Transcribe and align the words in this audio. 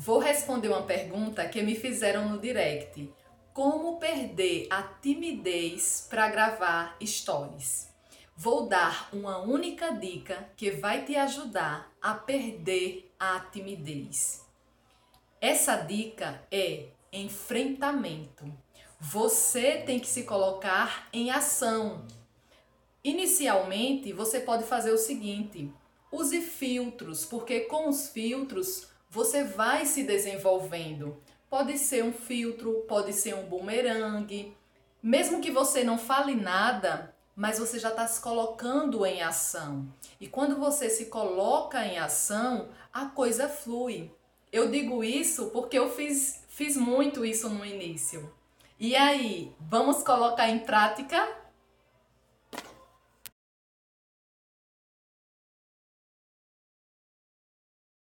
Vou 0.00 0.20
responder 0.20 0.68
uma 0.68 0.84
pergunta 0.84 1.48
que 1.48 1.60
me 1.60 1.74
fizeram 1.74 2.28
no 2.28 2.38
direct. 2.38 3.12
Como 3.52 3.98
perder 3.98 4.68
a 4.70 4.80
timidez 4.80 6.06
para 6.08 6.28
gravar 6.28 6.96
stories? 7.04 7.88
Vou 8.36 8.68
dar 8.68 9.08
uma 9.12 9.38
única 9.38 9.90
dica 9.90 10.48
que 10.56 10.70
vai 10.70 11.04
te 11.04 11.16
ajudar 11.16 11.92
a 12.00 12.14
perder 12.14 13.12
a 13.18 13.40
timidez. 13.40 14.46
Essa 15.40 15.74
dica 15.74 16.46
é 16.48 16.90
enfrentamento. 17.12 18.44
Você 19.00 19.78
tem 19.78 19.98
que 19.98 20.06
se 20.06 20.22
colocar 20.22 21.08
em 21.12 21.32
ação. 21.32 22.06
Inicialmente, 23.02 24.12
você 24.12 24.38
pode 24.38 24.62
fazer 24.62 24.92
o 24.92 24.98
seguinte: 24.98 25.72
use 26.12 26.40
filtros, 26.40 27.24
porque 27.24 27.62
com 27.62 27.88
os 27.88 28.10
filtros 28.10 28.96
você 29.10 29.44
vai 29.44 29.86
se 29.86 30.04
desenvolvendo. 30.04 31.20
Pode 31.48 31.78
ser 31.78 32.04
um 32.04 32.12
filtro, 32.12 32.84
pode 32.86 33.12
ser 33.12 33.34
um 33.34 33.44
bumerangue. 33.44 34.54
Mesmo 35.02 35.40
que 35.40 35.50
você 35.50 35.82
não 35.82 35.96
fale 35.96 36.34
nada, 36.34 37.14
mas 37.34 37.58
você 37.58 37.78
já 37.78 37.88
está 37.88 38.06
se 38.06 38.20
colocando 38.20 39.06
em 39.06 39.22
ação. 39.22 39.88
E 40.20 40.26
quando 40.26 40.56
você 40.56 40.90
se 40.90 41.06
coloca 41.06 41.84
em 41.86 41.98
ação, 41.98 42.68
a 42.92 43.06
coisa 43.06 43.48
flui. 43.48 44.10
Eu 44.52 44.70
digo 44.70 45.02
isso 45.04 45.50
porque 45.50 45.78
eu 45.78 45.90
fiz, 45.90 46.44
fiz 46.48 46.76
muito 46.76 47.24
isso 47.24 47.48
no 47.48 47.64
início. 47.64 48.30
E 48.78 48.94
aí, 48.94 49.52
vamos 49.60 50.02
colocar 50.02 50.48
em 50.48 50.58
prática? 50.58 51.28